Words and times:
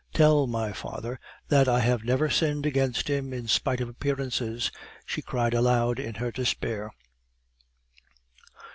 Tell 0.15 0.47
my 0.47 0.73
father 0.73 1.19
that 1.49 1.67
I 1.67 1.81
have 1.81 2.03
never 2.03 2.27
sinned 2.27 2.65
against 2.65 3.07
him 3.07 3.31
in 3.33 3.47
spite 3.47 3.81
of 3.81 3.87
appearances!" 3.87 4.71
she 5.05 5.21
cried 5.21 5.53
aloud 5.53 5.99
in 5.99 6.15
her 6.15 6.31
despair. 6.31 6.91